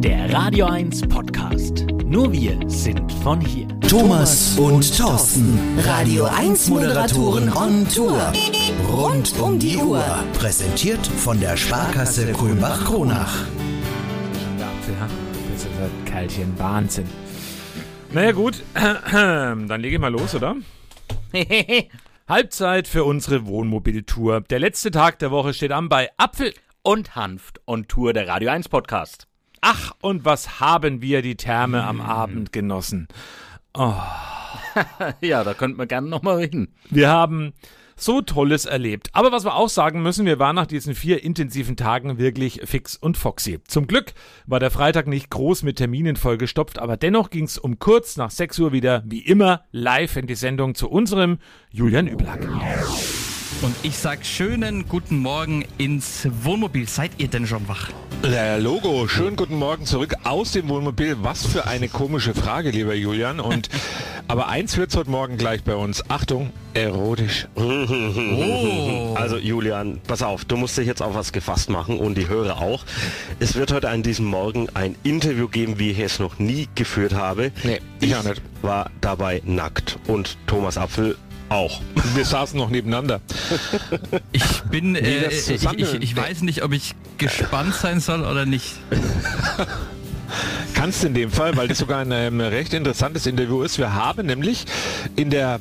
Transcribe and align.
Der 0.00 0.32
Radio 0.32 0.66
1 0.66 1.08
Podcast. 1.08 1.84
Nur 2.04 2.32
wir 2.32 2.56
sind 2.68 3.12
von 3.24 3.40
hier. 3.40 3.66
Thomas 3.80 4.56
und 4.56 4.96
Thorsten. 4.96 5.58
Radio 5.84 6.26
1 6.26 6.68
Moderatoren 6.68 7.52
on 7.52 7.84
Tour. 7.88 8.32
Rund 8.88 9.36
um 9.40 9.58
die 9.58 9.76
Uhr. 9.76 10.04
Präsentiert 10.34 11.04
von 11.04 11.40
der 11.40 11.56
Sparkasse 11.56 12.32
Kulmbach-Kronach. 12.32 13.44
Das 14.58 15.64
ist 15.64 15.66
ein 15.66 16.04
Kerlchen. 16.04 16.56
Wahnsinn. 16.58 17.06
Naja, 18.12 18.30
gut. 18.30 18.62
Dann 18.74 19.80
lege 19.80 19.96
ich 19.96 20.00
mal 20.00 20.12
los, 20.12 20.32
oder? 20.32 20.54
Halbzeit 22.28 22.86
für 22.86 23.02
unsere 23.02 23.46
Wohnmobiltour. 23.46 24.42
Der 24.42 24.60
letzte 24.60 24.92
Tag 24.92 25.18
der 25.18 25.32
Woche 25.32 25.54
steht 25.54 25.72
an 25.72 25.88
bei 25.88 26.08
Apfel 26.18 26.54
Und 26.82 27.16
Hanft 27.16 27.60
on 27.66 27.88
Tour 27.88 28.12
der 28.12 28.28
Radio 28.28 28.50
1 28.50 28.68
Podcast. 28.68 29.28
Ach, 29.60 29.92
und 30.00 30.24
was 30.24 30.60
haben 30.60 31.02
wir 31.02 31.22
die 31.22 31.36
Therme 31.36 31.84
am 31.84 32.00
Abend 32.00 32.52
genossen? 32.52 33.08
Ja, 35.20 35.44
da 35.44 35.54
könnten 35.54 35.78
wir 35.78 35.86
gerne 35.86 36.08
nochmal 36.08 36.36
reden. 36.36 36.74
Wir 36.90 37.08
haben 37.08 37.52
so 37.96 38.20
Tolles 38.20 38.64
erlebt. 38.64 39.08
Aber 39.12 39.32
was 39.32 39.44
wir 39.44 39.54
auch 39.54 39.68
sagen 39.68 40.02
müssen, 40.02 40.24
wir 40.24 40.38
waren 40.38 40.56
nach 40.56 40.66
diesen 40.66 40.94
vier 40.94 41.22
intensiven 41.22 41.76
Tagen 41.76 42.18
wirklich 42.18 42.60
fix 42.64 42.96
und 42.96 43.16
foxy. 43.16 43.58
Zum 43.66 43.86
Glück 43.86 44.14
war 44.46 44.60
der 44.60 44.70
Freitag 44.70 45.06
nicht 45.06 45.30
groß 45.30 45.64
mit 45.64 45.76
Terminen 45.76 46.16
vollgestopft, 46.16 46.78
aber 46.78 46.96
dennoch 46.96 47.30
ging 47.30 47.44
es 47.44 47.58
um 47.58 47.78
kurz 47.78 48.16
nach 48.16 48.30
6 48.30 48.58
Uhr 48.60 48.72
wieder, 48.72 49.02
wie 49.06 49.20
immer, 49.20 49.64
live 49.72 50.16
in 50.16 50.26
die 50.26 50.36
Sendung 50.36 50.74
zu 50.74 50.88
unserem 50.88 51.38
Julian 51.70 52.06
Üblack. 52.06 52.46
Und 53.60 53.74
ich 53.82 53.98
sag 53.98 54.24
schönen 54.24 54.86
guten 54.86 55.18
Morgen 55.18 55.64
ins 55.78 56.28
Wohnmobil. 56.42 56.88
Seid 56.88 57.10
ihr 57.18 57.26
denn 57.26 57.44
schon 57.44 57.66
wach? 57.66 57.90
Ja, 58.22 58.56
Logo, 58.56 59.08
schönen 59.08 59.34
guten 59.34 59.56
Morgen 59.56 59.84
zurück 59.84 60.14
aus 60.22 60.52
dem 60.52 60.68
Wohnmobil. 60.68 61.16
Was 61.22 61.44
für 61.44 61.66
eine 61.66 61.88
komische 61.88 62.34
Frage, 62.34 62.70
lieber 62.70 62.94
Julian. 62.94 63.40
Und 63.40 63.68
aber 64.28 64.46
eins 64.48 64.76
wird's 64.76 64.96
heute 64.96 65.10
Morgen 65.10 65.38
gleich 65.38 65.64
bei 65.64 65.74
uns. 65.74 66.08
Achtung, 66.08 66.50
erotisch. 66.74 67.48
Oh. 67.58 69.14
Also 69.16 69.36
Julian, 69.36 70.00
pass 70.06 70.22
auf, 70.22 70.44
du 70.44 70.56
musst 70.56 70.78
dich 70.78 70.86
jetzt 70.86 71.02
auf 71.02 71.14
was 71.14 71.32
gefasst 71.32 71.70
machen 71.70 71.98
und 71.98 72.16
die 72.16 72.28
Hörer 72.28 72.60
auch. 72.60 72.84
Es 73.40 73.56
wird 73.56 73.72
heute 73.72 73.88
an 73.88 74.02
diesem 74.02 74.26
Morgen 74.26 74.68
ein 74.74 74.94
Interview 75.02 75.48
geben, 75.48 75.78
wie 75.78 75.90
ich 75.90 75.98
es 75.98 76.18
noch 76.20 76.38
nie 76.38 76.68
geführt 76.76 77.14
habe. 77.14 77.50
Nee, 77.64 77.80
ich 78.00 78.14
auch 78.14 78.22
nicht. 78.22 78.40
war 78.62 78.90
dabei 79.00 79.42
nackt 79.44 79.98
und 80.06 80.36
Thomas 80.46 80.78
Apfel 80.78 81.16
auch. 81.48 81.80
Wir 82.14 82.24
saßen 82.24 82.58
noch 82.58 82.70
nebeneinander. 82.70 83.20
Ich 84.32 84.62
bin, 84.70 84.94
äh, 84.94 85.22
das 85.22 85.48
ich, 85.48 85.64
ich, 85.64 85.94
ich 85.94 86.16
weiß 86.16 86.42
nicht, 86.42 86.62
ob 86.62 86.72
ich 86.72 86.94
gespannt 87.16 87.74
sein 87.74 88.00
soll 88.00 88.22
oder 88.22 88.46
nicht. 88.46 88.76
Kannst 90.74 91.04
in 91.04 91.14
dem 91.14 91.30
Fall, 91.30 91.56
weil 91.56 91.68
das 91.68 91.78
sogar 91.78 92.00
ein 92.00 92.12
ähm, 92.12 92.40
recht 92.40 92.74
interessantes 92.74 93.26
Interview 93.26 93.62
ist. 93.62 93.78
Wir 93.78 93.94
haben 93.94 94.26
nämlich 94.26 94.66
in 95.16 95.30
der 95.30 95.60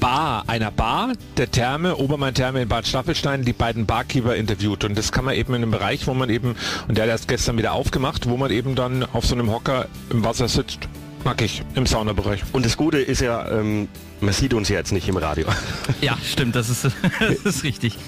Bar, 0.00 0.44
einer 0.46 0.70
Bar 0.70 1.14
der 1.36 1.50
Therme, 1.50 1.96
Obermain-Therme 1.96 2.62
in 2.62 2.68
Bad 2.68 2.86
Staffelstein, 2.86 3.44
die 3.44 3.52
beiden 3.52 3.86
Barkeeper 3.86 4.36
interviewt. 4.36 4.84
Und 4.84 4.96
das 4.96 5.10
kann 5.10 5.24
man 5.24 5.34
eben 5.34 5.54
in 5.54 5.62
einem 5.62 5.70
Bereich, 5.72 6.06
wo 6.06 6.14
man 6.14 6.30
eben, 6.30 6.54
und 6.86 6.96
der 6.96 7.04
hat 7.04 7.10
erst 7.10 7.28
gestern 7.28 7.58
wieder 7.58 7.72
aufgemacht, 7.72 8.28
wo 8.28 8.36
man 8.36 8.50
eben 8.50 8.74
dann 8.74 9.04
auf 9.12 9.26
so 9.26 9.34
einem 9.34 9.50
Hocker 9.50 9.86
im 10.10 10.24
Wasser 10.24 10.48
sitzt. 10.48 10.88
Nackig, 11.24 11.62
im 11.74 11.86
Saunabereich. 11.86 12.42
Und 12.52 12.64
das 12.64 12.76
Gute 12.76 12.98
ist 12.98 13.20
ja, 13.20 13.50
ähm, 13.50 13.88
man 14.20 14.32
sieht 14.32 14.54
uns 14.54 14.68
ja 14.68 14.76
jetzt 14.76 14.92
nicht 14.92 15.08
im 15.08 15.16
Radio. 15.16 15.46
Ja, 16.00 16.16
stimmt, 16.22 16.54
das 16.54 16.68
ist, 16.68 16.84
das 17.44 17.56
ist 17.56 17.64
richtig. 17.64 17.98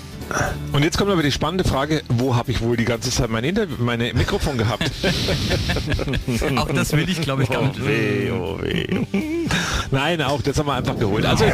Und 0.72 0.84
jetzt 0.84 0.96
kommt 0.96 1.10
aber 1.10 1.24
die 1.24 1.32
spannende 1.32 1.64
Frage, 1.64 2.02
wo 2.08 2.36
habe 2.36 2.52
ich 2.52 2.60
wohl 2.60 2.76
die 2.76 2.84
ganze 2.84 3.10
Zeit 3.10 3.30
mein, 3.30 3.42
Interview, 3.42 3.76
meine 3.80 4.14
Mikrofon 4.14 4.58
gehabt? 4.58 4.88
Auch 6.56 6.68
das 6.68 6.92
will 6.92 7.08
ich, 7.08 7.20
glaube 7.20 7.42
ich, 7.42 7.50
gar 7.50 7.62
nicht. 7.62 7.84
weh, 7.84 8.30
oh 8.30 8.58
weh. 8.62 8.86
Nein, 9.90 10.22
auch 10.22 10.40
das 10.40 10.56
haben 10.58 10.66
wir 10.66 10.74
einfach 10.74 10.96
geholt. 10.96 11.26
Also 11.26 11.44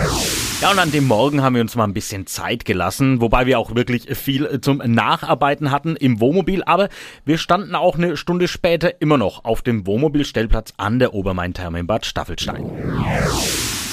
Ja, 0.63 0.71
und 0.71 0.79
an 0.79 0.91
dem 0.91 1.07
Morgen 1.07 1.43
haben 1.43 1.55
wir 1.55 1.61
uns 1.61 1.77
mal 1.77 1.85
ein 1.85 1.93
bisschen 1.93 2.27
Zeit 2.27 2.65
gelassen, 2.65 3.21
wobei 3.21 3.45
wir 3.45 3.59
auch 3.59 3.75
wirklich 3.75 4.07
viel 4.17 4.59
zum 4.63 4.79
Nacharbeiten 4.79 5.71
hatten 5.71 5.97
im 5.97 6.19
Wohnmobil, 6.19 6.65
aber 6.65 6.89
wir 7.27 7.37
standen 7.37 7.75
auch 7.75 7.97
eine 7.97 8.17
Stunde 8.17 8.49
später 8.49 9.03
immer 9.03 9.19
noch 9.19 9.45
auf 9.45 9.61
dem 9.61 9.87
Wohnmobilstellplatz 9.87 10.73
an 10.79 10.99
der 10.99 11.13
Obermain-Therme 11.13 11.81
in 11.81 11.87
Bad 11.87 12.07
Staffelstein. 12.07 12.65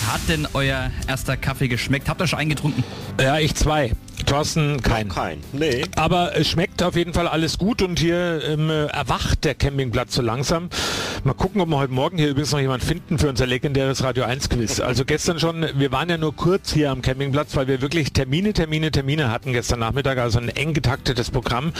Hat 0.07 0.21
denn 0.29 0.47
euer 0.53 0.89
erster 1.07 1.35
Kaffee 1.35 1.67
geschmeckt? 1.67 2.07
Habt 2.07 2.21
ihr 2.21 2.27
schon 2.27 2.39
eingetrunken? 2.39 2.83
Ja, 3.19 3.39
ich 3.39 3.55
zwei. 3.55 3.91
Thorsten, 4.33 4.81
kein. 4.81 5.09
Kein. 5.09 5.43
Nee. 5.51 5.83
Aber 5.95 6.35
es 6.35 6.47
schmeckt 6.47 6.81
auf 6.81 6.95
jeden 6.95 7.13
Fall 7.13 7.27
alles 7.27 7.59
gut 7.59 7.83
und 7.83 7.99
hier 7.99 8.41
ähm, 8.43 8.67
äh, 8.67 8.85
erwacht 8.85 9.45
der 9.45 9.53
Campingplatz 9.53 10.15
so 10.15 10.23
langsam. 10.23 10.69
Mal 11.23 11.35
gucken, 11.35 11.61
ob 11.61 11.69
wir 11.69 11.77
heute 11.77 11.93
Morgen 11.93 12.17
hier 12.17 12.29
übrigens 12.29 12.51
noch 12.51 12.59
jemand 12.59 12.83
finden 12.83 13.19
für 13.19 13.29
unser 13.29 13.45
legendäres 13.45 14.03
Radio 14.03 14.23
1 14.23 14.49
Quiz. 14.49 14.79
Also 14.79 15.05
gestern 15.05 15.39
schon, 15.39 15.63
wir 15.75 15.91
waren 15.91 16.09
ja 16.09 16.17
nur 16.17 16.35
kurz 16.35 16.73
hier 16.73 16.89
am 16.89 17.03
Campingplatz, 17.03 17.55
weil 17.55 17.67
wir 17.67 17.81
wirklich 17.81 18.11
Termine, 18.11 18.53
Termine, 18.53 18.89
Termine 18.89 19.29
hatten 19.29 19.53
gestern 19.53 19.79
Nachmittag, 19.79 20.17
also 20.17 20.39
ein 20.39 20.49
eng 20.49 20.73
getaktetes 20.73 21.29
Programm. 21.29 21.71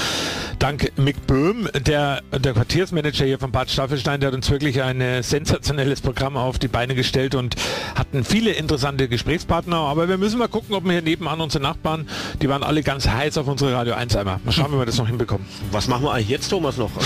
Dank 0.60 0.92
Mick 0.98 1.26
Böhm, 1.26 1.68
der, 1.88 2.22
der 2.32 2.54
Quartiersmanager 2.54 3.26
hier 3.26 3.40
von 3.40 3.52
Bad 3.52 3.72
Staffelstein, 3.72 4.20
der 4.20 4.28
hat 4.28 4.36
uns 4.36 4.52
wirklich 4.52 4.82
ein 4.82 5.02
äh, 5.02 5.24
sensationelles 5.24 6.02
Programm 6.02 6.38
auf 6.38 6.60
die 6.60 6.68
Beine 6.68 6.94
gestellt 6.94 7.34
und 7.34 7.56
hatten 7.96 8.24
viele 8.24 8.52
interessante 8.52 9.10
Gesprächspartner. 9.10 9.78
Aber 9.78 10.08
wir 10.08 10.20
müssen 10.20 10.38
mal 10.38 10.48
gucken, 10.48 10.76
ob 10.76 10.86
wir 10.86 10.92
hier 10.92 11.02
nebenan 11.02 11.42
unsere 11.42 11.64
Nachbarn, 11.64 12.08
die 12.44 12.50
waren 12.50 12.62
alle 12.62 12.84
ganz 12.84 13.08
heiß 13.08 13.38
auf 13.38 13.48
unsere 13.48 13.74
Radio 13.74 13.94
1 13.94 14.18
Eimer. 14.18 14.42
Mal 14.44 14.52
schauen, 14.52 14.74
wie 14.74 14.78
wir 14.78 14.86
das 14.86 14.98
noch 14.98 15.08
hinbekommen. 15.08 15.48
Was 15.72 15.88
machen 15.88 16.04
wir 16.04 16.12
eigentlich 16.12 16.28
jetzt, 16.28 16.50
Thomas, 16.50 16.78
noch? 16.78 16.92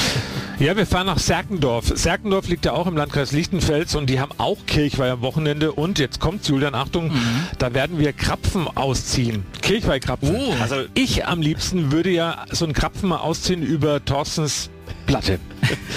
Ja, 0.60 0.76
wir 0.76 0.88
fahren 0.88 1.06
nach 1.06 1.20
Serkendorf. 1.20 1.92
Serkendorf 1.94 2.48
liegt 2.48 2.66
ja 2.66 2.72
auch 2.72 2.88
im 2.88 2.98
Landkreis 2.98 3.32
Lichtenfels 3.32 3.94
und 3.94 4.10
die 4.10 4.20
haben 4.20 4.32
auch 4.40 4.58
Kirchweih 4.66 5.12
am 5.12 5.22
Wochenende 5.22 5.72
und 5.72 6.00
jetzt 6.00 6.20
kommt 6.20 6.48
Julian, 6.48 6.74
Achtung, 6.74 7.12
da 7.60 7.76
werden 7.76 8.00
wir 8.00 8.12
Krapfen 8.12 8.68
ausziehen. 8.68 9.46
Kirchweihkrapfen. 9.62 10.36
Oh. 10.36 10.56
Also 10.60 10.78
ich 10.96 11.28
am 11.28 11.44
liebsten 11.44 11.92
würde 11.92 12.10
ja 12.10 12.44
so 12.50 12.66
einen 12.66 12.74
Krapfen 12.74 13.10
mal 13.10 13.18
ausziehen 13.18 13.62
über 13.62 14.04
Thorstens 14.04 14.72
Platte. 15.06 15.40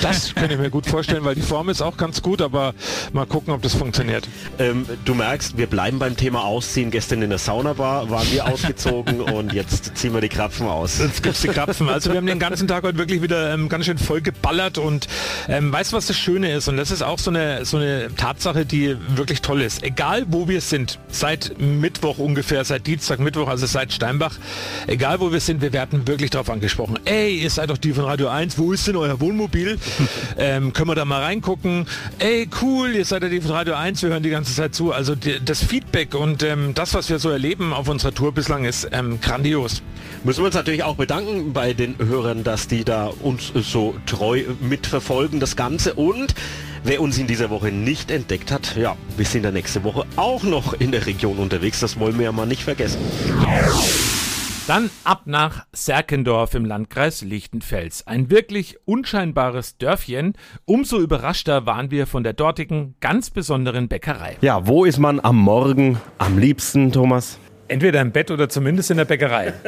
Das 0.03 0.35
kann 0.35 0.51
ich 0.51 0.59
mir 0.59 0.71
gut 0.71 0.87
vorstellen, 0.87 1.25
weil 1.25 1.35
die 1.35 1.43
Form 1.43 1.69
ist 1.69 1.83
auch 1.83 1.97
ganz 1.97 2.23
gut, 2.23 2.41
aber 2.41 2.75
mal 3.13 3.27
gucken, 3.27 3.53
ob 3.53 3.63
das 3.63 3.75
funktioniert. 3.75 4.27
Ähm, 4.59 4.87
du 5.05 5.15
merkst, 5.15 5.57
wir 5.57 5.67
bleiben 5.67 5.99
beim 5.99 6.17
Thema 6.17 6.45
Ausziehen. 6.45 6.91
Gestern 6.91 7.23
in 7.23 7.31
der 7.31 7.39
Saunabar 7.39 8.11
waren 8.11 8.31
wir 8.33 8.47
ausgezogen 8.47 9.21
und 9.21 9.53
jetzt 9.53 9.97
ziehen 9.97 10.15
wir 10.15 10.21
die 10.21 10.29
Krapfen 10.29 10.67
aus. 10.67 10.99
Jetzt 10.99 11.23
gibt's 11.23 11.43
die 11.43 11.49
Krapfen. 11.49 11.89
Also 11.89 12.11
wir 12.11 12.17
haben 12.17 12.27
den 12.27 12.39
ganzen 12.39 12.67
Tag 12.67 12.85
heute 12.85 12.99
wirklich 12.99 13.23
wieder 13.23 13.53
ähm, 13.53 13.69
ganz 13.69 13.85
schön 13.85 13.99
voll 13.99 14.21
geballert 14.21 14.79
und 14.79 15.07
ähm, 15.49 15.73
weißt 15.73 15.93
du, 15.93 15.97
was 15.97 16.07
das 16.07 16.17
Schöne 16.17 16.53
ist? 16.53 16.69
Und 16.69 16.77
das 16.77 16.91
ist 16.91 17.03
auch 17.03 17.19
so 17.19 17.31
eine, 17.31 17.65
so 17.65 17.77
eine 17.77 18.09
Tatsache, 18.17 18.65
die 18.65 18.97
wirklich 19.15 19.43
toll 19.43 19.61
ist. 19.63 19.83
Egal 19.83 20.25
wo 20.29 20.49
wir 20.49 20.61
sind, 20.61 20.99
seit 21.09 21.61
Mittwoch 21.61 22.19
ungefähr, 22.19 22.65
seit 22.65 22.87
Dienstag, 22.87 23.21
Mittwoch, 23.21 23.49
also 23.49 23.67
seit 23.67 23.93
Steinbach, 23.93 24.37
egal 24.87 25.21
wo 25.21 25.33
wir 25.33 25.41
sind, 25.41 25.61
wir 25.61 25.73
werden 25.73 26.07
wirklich 26.07 26.31
darauf 26.31 26.49
angesprochen. 26.49 26.99
Ey, 27.05 27.37
ihr 27.37 27.51
seid 27.51 27.71
doch 27.71 27.79
die 27.79 27.93
von 27.93 28.05
Radio 28.05 28.29
1, 28.29 28.59
wo 28.59 28.73
ist 28.73 28.87
denn 28.87 28.97
euer 28.97 29.21
Wohnmobil? 29.21 29.60
Ähm, 30.39 30.73
können 30.73 30.89
wir 30.89 30.95
da 30.95 31.05
mal 31.05 31.23
reingucken? 31.23 31.87
Ey, 32.19 32.49
cool, 32.63 32.95
ihr 32.95 33.05
seid 33.05 33.23
ja 33.23 33.29
die 33.29 33.39
Radio 33.39 33.75
1, 33.75 34.03
wir 34.03 34.11
hören 34.11 34.23
die 34.23 34.31
ganze 34.31 34.55
Zeit 34.55 34.75
zu. 34.75 34.93
Also 34.93 35.15
die, 35.15 35.45
das 35.45 35.63
Feedback 35.63 36.15
und 36.15 36.43
ähm, 36.43 36.75
das, 36.75 36.95
was 36.95 37.09
wir 37.09 37.19
so 37.19 37.31
erleben 37.31 37.73
auf 37.73 37.89
unserer 37.89 38.15
Tour 38.15 38.33
bislang, 38.33 38.65
ist 38.65 38.89
ähm, 38.93 39.21
grandios. 39.21 39.83
Müssen 40.25 40.41
wir 40.41 40.47
uns 40.47 40.55
natürlich 40.55 40.83
auch 40.83 40.97
bedanken 40.97 41.53
bei 41.53 41.73
den 41.73 41.97
Hörern, 41.99 42.45
dass 42.45 42.69
die 42.69 42.85
da 42.85 43.07
uns 43.07 43.53
so 43.55 43.95
treu 44.07 44.43
mitverfolgen, 44.61 45.41
das 45.41 45.57
Ganze. 45.57 45.95
Und 45.95 46.35
wer 46.85 47.01
uns 47.01 47.19
in 47.19 47.27
dieser 47.27 47.51
Woche 47.51 47.73
nicht 47.73 48.11
entdeckt 48.11 48.53
hat, 48.53 48.77
ja, 48.77 48.97
wir 49.17 49.25
sind 49.25 49.45
da 49.45 49.51
nächste 49.51 49.85
Woche 49.85 50.05
auch 50.17 50.43
noch 50.43 50.75
in 50.75 50.93
der 50.93 51.07
Region 51.07 51.39
unterwegs. 51.39 51.81
Das 51.81 51.99
wollen 51.99 52.19
wir 52.19 52.25
ja 52.25 52.33
mal 52.33 52.47
nicht 52.47 52.63
vergessen. 52.63 53.01
Dann 54.71 54.89
ab 55.03 55.23
nach 55.25 55.67
Serkendorf 55.73 56.55
im 56.55 56.65
Landkreis 56.65 57.23
Lichtenfels. 57.23 58.07
Ein 58.07 58.31
wirklich 58.31 58.77
unscheinbares 58.85 59.79
Dörfchen. 59.79 60.35
Umso 60.65 61.01
überraschter 61.01 61.67
waren 61.67 61.91
wir 61.91 62.07
von 62.07 62.23
der 62.23 62.35
dortigen 62.35 62.95
ganz 63.01 63.31
besonderen 63.31 63.89
Bäckerei. 63.89 64.37
Ja, 64.43 64.69
wo 64.69 64.85
ist 64.85 65.01
man 65.01 65.19
am 65.19 65.39
Morgen 65.39 66.01
am 66.19 66.39
liebsten, 66.39 66.93
Thomas? 66.93 67.41
Entweder 67.67 68.01
im 68.01 68.13
Bett 68.13 68.31
oder 68.31 68.49
zumindest 68.49 68.93
in 68.93 68.99
der 68.99 69.07
Bäckerei. 69.07 69.55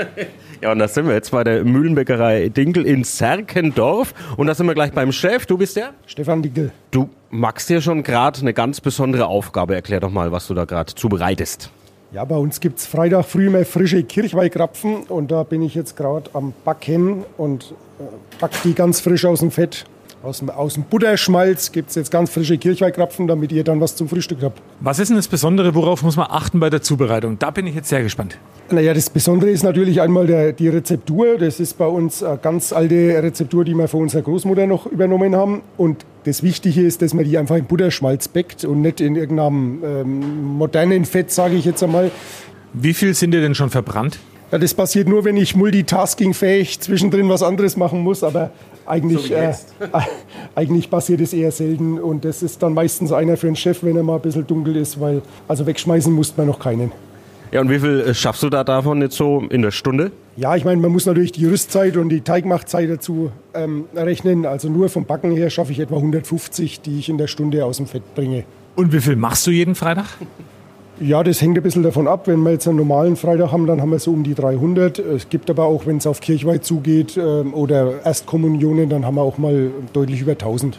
Ja, 0.63 0.71
und 0.71 0.79
da 0.79 0.87
sind 0.87 1.09
wir 1.09 1.15
jetzt 1.15 1.33
bei 1.33 1.43
der 1.43 1.65
Mühlenbäckerei 1.65 2.49
Dinkel 2.49 2.87
in 2.87 3.03
Serkendorf. 3.03 4.15
Und 4.37 4.47
da 4.47 4.55
sind 4.55 4.69
wir 4.69 4.75
gleich 4.75 4.93
beim 4.93 5.11
Chef. 5.11 5.47
Du 5.47 5.59
bist 5.59 5.75
der? 5.75 5.95
Stefan 6.07 6.43
Dickel. 6.43 6.71
Du 6.93 7.11
machst 7.31 7.69
dir 7.69 7.81
schon 7.81 8.05
gerade 8.05 8.41
eine 8.41 8.55
ganz 8.55 8.81
besondere 8.81 9.27
Aufgabe. 9.27 9.75
Erklär 9.75 9.99
doch 9.99 10.13
mal, 10.13 10.31
was 10.31 10.47
du 10.47 10.55
da 10.55 10.65
gerade 10.65 10.95
zubereitest. 10.95 11.73
Ja, 12.13 12.27
bei 12.27 12.37
uns 12.37 12.61
gibt 12.61 12.79
es 12.79 12.87
Freitag 12.87 13.25
früh 13.25 13.49
mal 13.49 13.65
frische 13.65 14.03
Kirchweihkrapfen 14.03 15.05
und 15.05 15.31
da 15.31 15.45
bin 15.45 15.63
ich 15.63 15.75
jetzt 15.75 15.97
gerade 15.97 16.29
am 16.35 16.53
Backen 16.63 17.25
und 17.39 17.75
äh, 17.99 18.03
back 18.39 18.51
die 18.65 18.75
ganz 18.75 19.01
frisch 19.01 19.25
aus 19.25 19.41
dem 19.41 19.51
Fett 19.51 19.87
Aus 20.23 20.39
dem, 20.39 20.51
aus 20.51 20.75
dem 20.75 20.85
Butterschmalz 20.85 21.73
gibt 21.73 21.89
es 21.89 21.97
jetzt 21.97 22.13
ganz 22.13 22.31
frische 22.31 22.57
Kirchweihkrapfen, 22.57 23.27
damit 23.27 23.51
ihr 23.51 23.65
dann 23.65 23.81
was 23.81 23.97
zum 23.97 24.09
Frühstück 24.09 24.39
habt. 24.43 24.63
Was 24.79 25.01
ist 25.01 25.09
denn 25.09 25.17
das 25.17 25.27
Besondere, 25.27 25.75
worauf 25.75 26.05
muss 26.05 26.17
man 26.17 26.29
achten 26.31 26.61
bei 26.61 26.71
der 26.71 26.81
Zubereitung? 26.81 27.41
Da 27.41 27.51
bin 27.51 27.67
ich 27.67 27.75
jetzt 27.75 27.89
sehr 27.89 28.05
gespannt. 28.05 28.39
Naja, 28.71 28.95
das 28.95 29.11
Besondere 29.11 29.51
ist 29.51 29.65
natürlich 29.65 30.01
einmal 30.01 30.29
der, 30.29 30.53
die 30.53 30.69
Rezeptur. 30.69 31.39
Das 31.39 31.59
ist 31.59 31.77
bei 31.77 31.87
uns 31.87 32.23
eine 32.23 32.39
ganz 32.39 32.73
alte 32.73 33.21
Rezeptur, 33.21 33.65
die 33.65 33.75
wir 33.75 33.89
von 33.89 34.03
unserer 34.03 34.23
Großmutter 34.23 34.69
noch 34.69 34.87
übernommen 34.87 35.35
haben. 35.35 35.63
Und 35.77 36.07
das 36.23 36.45
Wichtige 36.45 36.83
ist, 36.83 37.03
dass 37.03 37.15
man 37.15 37.25
die 37.25 37.37
einfach 37.37 37.57
in 37.57 37.65
Butterschmalz 37.65 38.29
bäckt 38.29 38.65
und 38.65 38.81
nicht 38.81 39.01
in 39.01 39.17
irgendeinem 39.17 39.83
ähm, 39.85 40.45
modernen 40.57 41.05
Fett, 41.05 41.33
sage 41.33 41.57
ich 41.57 41.65
jetzt 41.65 41.83
einmal. 41.83 42.13
Wie 42.75 42.95
viel 42.95 43.13
sind 43.15 43.33
dir 43.33 43.41
denn 43.41 43.57
schon 43.57 43.71
verbrannt? 43.71 44.21
Ja, 44.53 44.59
das 44.59 44.75
passiert 44.75 45.09
nur, 45.09 45.25
wenn 45.25 45.39
ich 45.39 45.57
multitaskingfähig 45.57 46.79
zwischendrin 46.79 47.27
was 47.31 47.43
anderes 47.43 47.79
machen 47.79 48.01
muss, 48.01 48.23
aber 48.23 48.51
eigentlich, 48.85 49.29
So 49.29 49.35
äh, 49.35 49.55
eigentlich 50.55 50.91
passiert 50.91 51.23
es 51.23 51.33
eher 51.33 51.51
selten 51.51 51.99
und 51.99 52.27
das 52.27 52.43
ist 52.43 52.63
dann 52.63 52.75
meistens 52.75 53.13
einer 53.13 53.39
für 53.39 53.47
einen 53.47 53.57
Chef, 53.57 53.83
wenn 53.83 53.97
er 53.97 54.03
mal 54.03 54.17
ein 54.17 54.21
bisschen 54.21 54.47
dunkel 54.47 54.77
ist, 54.77 55.01
weil 55.01 55.23
also 55.49 55.67
wegschmeißen 55.67 56.13
muss 56.13 56.37
man 56.37 56.49
noch 56.49 56.59
keinen. 56.59 56.93
Ja, 57.51 57.63
und 57.63 57.71
wie 57.71 57.79
viel 57.79 58.01
äh, 58.01 58.15
schaffst 58.15 58.43
du 58.43 58.51
da 58.51 58.63
davon 58.63 59.01
jetzt 59.01 59.17
so 59.17 59.43
in 59.49 59.63
der 59.63 59.71
Stunde? 59.71 60.13
Ja, 60.37 60.55
ich 60.55 60.67
meine, 60.67 60.83
man 60.83 60.93
muss 60.93 61.07
natürlich 61.07 61.33
die 61.33 61.47
Rüstzeit 61.47 61.97
und 61.97 62.11
die 62.11 62.21
Teigmachzeit 62.21 62.91
dazu 62.91 63.33
ähm, 63.55 63.87
rechnen. 63.95 64.45
Also 64.45 64.69
nur 64.69 64.91
vom 64.91 65.07
Backen 65.07 65.31
her 65.33 65.49
schaffe 65.49 65.73
ich 65.73 65.79
etwa 65.79 65.97
150, 65.97 66.83
die 66.83 66.99
ich 66.99 67.09
in 67.09 67.17
der 67.17 67.27
Stunde 67.27 67.65
aus 67.65 67.79
dem 67.79 67.87
Fett 67.87 68.15
bringe. 68.15 68.45
Und 68.77 68.93
wie 68.93 69.01
viel 69.01 69.17
machst 69.17 69.47
du 69.47 69.51
jeden 69.51 69.75
Freitag? 69.75 70.07
Ja, 71.01 71.23
das 71.23 71.41
hängt 71.41 71.57
ein 71.57 71.63
bisschen 71.63 71.83
davon 71.83 72.07
ab. 72.07 72.27
Wenn 72.27 72.41
wir 72.41 72.53
jetzt 72.53 72.69
einen 72.69 72.77
normalen 72.77 73.17
Freitag 73.17 73.51
haben, 73.51 73.67
dann 73.67 73.81
haben 73.81 73.91
wir 73.91 73.99
so 73.99 74.13
um 74.13 74.23
die 74.23 74.35
300. 74.35 74.99
Es 74.99 75.29
gibt 75.29 75.49
aber 75.51 75.65
auch, 75.65 75.87
wenn 75.87 75.97
es 75.97 76.07
auf 76.07 76.21
Kirchweih 76.21 76.59
zugeht 76.59 77.17
ähm, 77.17 77.55
oder 77.55 78.05
Erstkommunionen, 78.05 78.89
dann 78.89 79.05
haben 79.05 79.17
wir 79.17 79.23
auch 79.23 79.39
mal 79.39 79.71
deutlich 79.93 80.21
über 80.21 80.33
1000. 80.33 80.79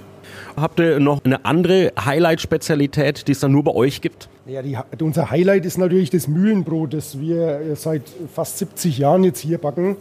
Habt 0.56 0.80
ihr 0.80 1.00
noch 1.00 1.24
eine 1.24 1.46
andere 1.46 1.92
Highlight-Spezialität, 2.04 3.28
die 3.28 3.32
es 3.32 3.40
dann 3.40 3.52
nur 3.52 3.64
bei 3.64 3.72
euch 3.72 4.02
gibt? 4.02 4.30
Ja, 4.46 4.62
die, 4.62 4.78
unser 5.02 5.32
Highlight 5.32 5.66
ist 5.66 5.78
natürlich 5.78 6.10
das 6.10 6.28
Mühlenbrot, 6.28 6.94
das 6.94 7.20
wir 7.20 7.60
äh, 7.60 7.76
seit 7.76 8.04
fast 8.34 8.58
70 8.58 8.98
Jahren 8.98 9.24
jetzt 9.24 9.40
hier 9.40 9.58
backen. 9.58 9.96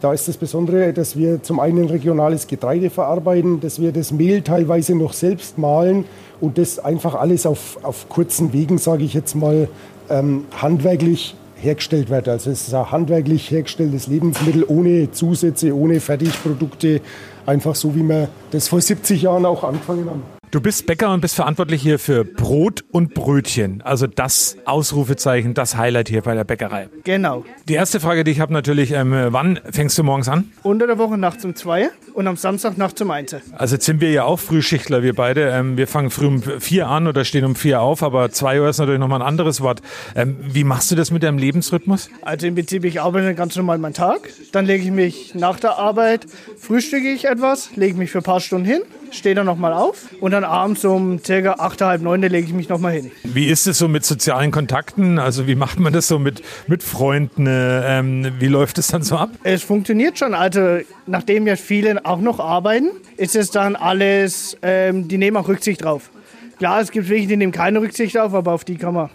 Da 0.00 0.12
ist 0.12 0.26
das 0.26 0.36
Besondere, 0.36 0.92
dass 0.92 1.16
wir 1.16 1.42
zum 1.42 1.60
einen 1.60 1.84
regionales 1.86 2.48
Getreide 2.48 2.90
verarbeiten, 2.90 3.60
dass 3.60 3.80
wir 3.80 3.92
das 3.92 4.10
Mehl 4.10 4.42
teilweise 4.42 4.96
noch 4.96 5.12
selbst 5.12 5.58
mahlen 5.58 6.04
und 6.40 6.58
das 6.58 6.80
einfach 6.80 7.14
alles 7.14 7.46
auf, 7.46 7.78
auf 7.82 8.08
kurzen 8.08 8.52
Wegen, 8.52 8.78
sage 8.78 9.04
ich 9.04 9.14
jetzt 9.14 9.36
mal, 9.36 9.68
ähm, 10.10 10.44
handwerklich 10.60 11.36
hergestellt 11.56 12.10
wird. 12.10 12.28
Also 12.28 12.50
es 12.50 12.68
ist 12.68 12.74
ein 12.74 12.90
handwerklich 12.90 13.50
hergestelltes 13.50 14.06
Lebensmittel 14.06 14.64
ohne 14.66 15.10
Zusätze, 15.12 15.74
ohne 15.74 16.00
Fertigprodukte, 16.00 17.00
einfach 17.46 17.74
so 17.74 17.94
wie 17.94 18.02
wir 18.02 18.28
das 18.50 18.68
vor 18.68 18.80
70 18.80 19.22
Jahren 19.22 19.44
auch 19.46 19.64
angefangen 19.64 20.08
haben. 20.08 20.33
Du 20.54 20.60
bist 20.60 20.86
Bäcker 20.86 21.12
und 21.12 21.20
bist 21.20 21.34
verantwortlich 21.34 21.82
hier 21.82 21.98
für 21.98 22.24
Brot 22.24 22.84
und 22.92 23.12
Brötchen. 23.12 23.82
Also 23.82 24.06
das 24.06 24.56
Ausrufezeichen, 24.66 25.52
das 25.52 25.76
Highlight 25.76 26.08
hier 26.08 26.22
bei 26.22 26.36
der 26.36 26.44
Bäckerei. 26.44 26.88
Genau. 27.02 27.44
Die 27.66 27.74
erste 27.74 27.98
Frage, 27.98 28.22
die 28.22 28.30
ich 28.30 28.38
habe 28.38 28.52
natürlich, 28.52 28.92
ähm, 28.92 29.12
wann 29.30 29.58
fängst 29.68 29.98
du 29.98 30.04
morgens 30.04 30.28
an? 30.28 30.52
Unter 30.62 30.86
der 30.86 30.96
Woche 30.96 31.18
nachts 31.18 31.44
um 31.44 31.56
zwei 31.56 31.90
und 32.12 32.28
am 32.28 32.36
Samstag 32.36 32.78
nachts 32.78 33.02
um 33.02 33.10
eins. 33.10 33.34
Also 33.50 33.74
jetzt 33.74 33.84
sind 33.84 34.00
wir 34.00 34.12
ja 34.12 34.22
auch 34.22 34.38
Frühschichtler, 34.38 35.02
wir 35.02 35.16
beide. 35.16 35.48
Ähm, 35.48 35.76
wir 35.76 35.88
fangen 35.88 36.10
früh 36.10 36.26
um 36.26 36.40
vier 36.40 36.86
an 36.86 37.08
oder 37.08 37.24
stehen 37.24 37.44
um 37.44 37.56
vier 37.56 37.80
auf, 37.80 38.04
aber 38.04 38.30
zwei 38.30 38.60
Uhr 38.60 38.68
ist 38.68 38.78
natürlich 38.78 39.00
nochmal 39.00 39.22
ein 39.22 39.26
anderes 39.26 39.60
Wort. 39.60 39.82
Ähm, 40.14 40.36
wie 40.40 40.62
machst 40.62 40.88
du 40.88 40.94
das 40.94 41.10
mit 41.10 41.24
deinem 41.24 41.38
Lebensrhythmus? 41.38 42.10
Also 42.22 42.46
im 42.46 42.54
Prinzip, 42.54 42.84
ich 42.84 43.00
arbeite 43.00 43.34
ganz 43.34 43.56
normal 43.56 43.78
meinen 43.78 43.94
Tag. 43.94 44.30
Dann 44.52 44.66
lege 44.66 44.84
ich 44.84 44.92
mich 44.92 45.34
nach 45.34 45.58
der 45.58 45.78
Arbeit, 45.80 46.26
frühstücke 46.56 47.10
ich 47.10 47.24
etwas, 47.24 47.70
lege 47.74 47.98
mich 47.98 48.12
für 48.12 48.18
ein 48.18 48.24
paar 48.24 48.38
Stunden 48.38 48.66
hin, 48.66 48.82
stehe 49.10 49.34
dann 49.34 49.46
nochmal 49.46 49.72
auf 49.72 50.06
und 50.20 50.30
dann 50.30 50.43
abends 50.44 50.84
um 50.84 51.18
circa 51.24 51.54
acht, 51.54 51.80
halb 51.80 52.02
neun 52.02 52.20
lege 52.22 52.46
ich 52.46 52.52
mich 52.52 52.68
nochmal 52.68 52.92
hin. 52.92 53.10
Wie 53.22 53.46
ist 53.46 53.66
es 53.66 53.78
so 53.78 53.88
mit 53.88 54.04
sozialen 54.04 54.50
Kontakten? 54.50 55.18
Also 55.18 55.46
wie 55.46 55.54
macht 55.54 55.78
man 55.78 55.92
das 55.92 56.08
so 56.08 56.18
mit, 56.18 56.42
mit 56.66 56.82
Freunden? 56.82 57.46
Äh, 57.46 57.98
Ähm, 57.98 58.32
wie 58.38 58.48
läuft 58.48 58.78
es 58.78 58.88
dann 58.88 59.02
so 59.02 59.16
ab? 59.16 59.30
Es 59.42 59.62
funktioniert 59.62 60.18
schon. 60.18 60.34
Also 60.34 60.78
nachdem 61.06 61.46
ja 61.46 61.56
viele 61.56 62.04
auch 62.04 62.20
noch 62.20 62.40
arbeiten, 62.40 62.88
ist 63.16 63.36
es 63.36 63.50
dann 63.50 63.76
alles, 63.76 64.56
ähm, 64.62 65.06
die 65.08 65.18
nehmen 65.18 65.36
auch 65.36 65.48
Rücksicht 65.48 65.84
drauf. 65.84 66.10
Klar, 66.58 66.80
es 66.80 66.90
gibt 66.90 67.08
welche, 67.08 67.26
die 67.26 67.36
nehmen 67.36 67.52
keine 67.52 67.80
Rücksicht 67.80 68.14
drauf, 68.14 68.32
aber 68.34 68.52
auf 68.52 68.64
die 68.64 68.76
kann 68.76 68.94
man. 68.94 69.10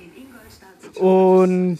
Und 0.96 1.80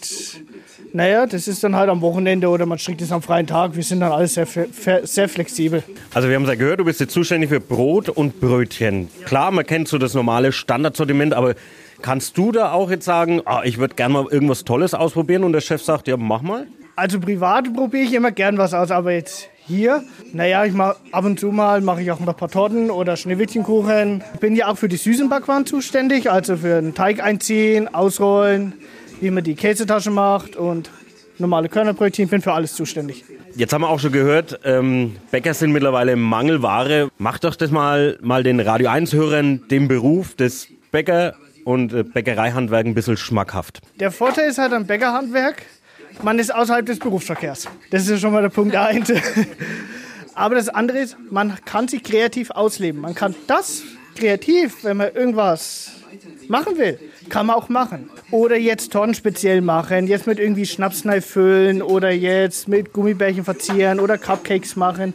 naja, 0.94 1.26
das 1.26 1.48
ist 1.48 1.64
dann 1.64 1.76
halt 1.76 1.90
am 1.90 2.02
Wochenende 2.02 2.48
oder 2.50 2.66
man 2.66 2.80
strickt 2.80 3.02
es 3.02 3.12
am 3.12 3.22
freien 3.22 3.48
Tag. 3.48 3.76
Wir 3.76 3.84
sind 3.84 4.00
dann 4.00 4.12
alles 4.12 4.34
sehr, 4.34 4.48
sehr 5.04 5.30
flexibel. 5.30 5.84
Also 6.14 6.28
wir 6.28 6.36
haben 6.36 6.44
es 6.44 6.50
ja 6.50 6.56
gehört, 6.56 6.80
du 6.80 6.86
bist 6.86 7.00
jetzt 7.00 7.14
zuständig 7.14 7.50
für 7.50 7.60
Brot 7.60 8.10
und 8.10 8.40
Brötchen. 8.40 9.10
Klar, 9.26 9.52
man 9.52 9.66
kennt 9.66 9.88
so 9.88 9.98
das 9.98 10.14
normale 10.14 10.52
Standardsortiment, 10.52 11.34
aber 11.34 11.56
kannst 12.02 12.38
du 12.38 12.52
da 12.52 12.72
auch 12.72 12.90
jetzt 12.90 13.06
sagen, 13.06 13.42
ah, 13.46 13.62
ich 13.64 13.78
würde 13.78 13.96
gerne 13.96 14.14
mal 14.14 14.26
irgendwas 14.30 14.64
Tolles 14.64 14.94
ausprobieren 14.94 15.44
und 15.44 15.54
der 15.54 15.62
Chef 15.62 15.82
sagt, 15.82 16.08
ja, 16.08 16.18
mach 16.18 16.42
mal? 16.42 16.68
Also 16.96 17.20
privat 17.20 17.74
probiere 17.74 18.04
ich 18.04 18.14
immer 18.14 18.32
gern 18.32 18.58
was 18.58 18.74
aus, 18.74 18.92
aber 18.92 19.14
jetzt 19.14 19.50
hier, 19.66 20.04
naja, 20.34 20.66
ich 20.66 20.74
mach 20.74 20.96
ab 21.12 21.24
und 21.24 21.40
zu 21.40 21.52
mal 21.52 21.80
mache 21.80 22.02
ich 22.02 22.12
auch 22.12 22.20
noch 22.20 22.28
ein 22.30 22.36
paar 22.36 22.50
Torten 22.50 22.90
oder 22.90 23.16
Schneewittchenkuchen. 23.16 24.24
Ich 24.34 24.40
bin 24.40 24.56
ja 24.56 24.68
auch 24.68 24.78
für 24.78 24.90
die 24.90 24.98
süßen 24.98 25.30
Backwaren 25.30 25.66
zuständig, 25.66 26.30
also 26.30 26.58
für 26.58 26.82
den 26.82 26.96
Teig 26.96 27.24
einziehen, 27.24 27.88
ausrollen, 27.94 28.74
wie 29.22 29.32
man 29.32 29.44
die 29.44 29.56
Käsetasche 29.56 30.12
macht 30.12 30.56
und 30.56 30.90
normale 31.38 31.70
Körnerbrötchen. 31.70 32.26
Ich 32.26 32.32
bin 32.32 32.42
für 32.42 32.54
alles 32.54 32.76
zuständig. 32.76 33.24
Jetzt 33.56 33.74
haben 33.74 33.82
wir 33.82 33.90
auch 33.90 34.00
schon 34.00 34.12
gehört, 34.12 34.60
ähm, 34.64 35.16
Bäcker 35.32 35.54
sind 35.54 35.72
mittlerweile 35.72 36.16
Mangelware. 36.16 37.10
Macht 37.18 37.44
doch 37.44 37.56
das 37.56 37.72
mal, 37.72 38.18
mal 38.22 38.44
den 38.44 38.60
Radio 38.60 38.90
1-Hörern 38.90 39.68
den 39.70 39.88
Beruf 39.88 40.36
des 40.36 40.68
Bäcker 40.92 41.36
und 41.66 41.94
äh, 41.94 42.04
Bäckereihandwerk 42.04 42.86
ein 42.86 42.94
bisschen 42.94 43.18
schmackhaft. 43.18 43.82
Der 44.00 44.12
Vorteil 44.12 44.50
ist 44.50 44.58
halt 44.58 44.74
am 44.74 44.86
Bäckerhandwerk, 44.86 45.64
man 46.22 46.40
ist 46.40 46.54
außerhalb 46.54 46.86
des 46.86 47.00
Berufsverkehrs. 47.00 47.68
Das 47.92 48.08
ist 48.08 48.22
schon 48.22 48.34
mal 48.34 48.42
der 48.42 48.50
Punkt 48.50 48.76
1. 48.76 49.12
Aber 50.36 50.56
das 50.56 50.70
andere 50.70 51.00
ist, 51.00 51.18
man 51.30 51.58
kann 51.66 51.88
sich 51.88 52.04
kreativ 52.04 52.52
ausleben. 52.52 53.02
Man 53.02 53.16
kann 53.16 53.36
das 53.48 53.84
kreativ, 54.16 54.84
wenn 54.84 54.98
man 54.98 55.14
irgendwas 55.14 55.92
machen 56.48 56.78
will, 56.78 57.00
kann 57.30 57.46
man 57.46 57.56
auch 57.56 57.70
machen. 57.70 58.10
Oder 58.32 58.58
jetzt 58.58 58.92
Torten 58.92 59.14
speziell 59.14 59.62
machen, 59.62 60.08
jetzt 60.08 60.28
mit 60.28 60.40
irgendwie 60.40 60.66
Schnapsnei 60.66 61.22
füllen 61.22 61.82
oder 61.82 62.12
jetzt 62.12 62.68
mit 62.68 62.94
Gummibärchen 62.94 63.44
verzieren 63.44 64.00
oder 64.00 64.18
Cupcakes 64.18 64.76
machen. 64.76 65.14